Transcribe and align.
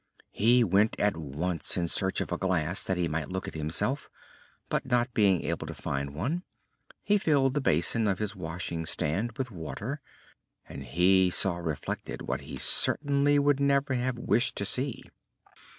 He 0.31 0.63
went 0.63 0.99
at 0.99 1.15
once 1.15 1.77
in 1.77 1.87
search 1.87 2.21
of 2.21 2.31
a 2.31 2.37
glass 2.39 2.81
that 2.83 2.97
he 2.97 3.07
might 3.07 3.29
look 3.29 3.47
at 3.47 3.53
himself, 3.53 4.09
but, 4.67 4.83
not 4.83 5.13
being 5.13 5.43
able 5.43 5.67
to 5.67 5.75
find 5.75 6.15
one, 6.15 6.41
he 7.03 7.19
filled 7.19 7.53
the 7.53 7.61
basin 7.61 8.07
of 8.07 8.17
his 8.17 8.35
washing 8.35 8.87
stand 8.87 9.33
with 9.33 9.51
water, 9.51 10.01
and 10.67 10.81
he 10.83 11.29
saw 11.29 11.57
reflected 11.57 12.23
what 12.23 12.41
he 12.41 12.57
certainly 12.57 13.37
would 13.37 13.59
never 13.59 13.93
have 13.93 14.17
wished 14.17 14.55
to 14.55 14.65
see. 14.65 15.03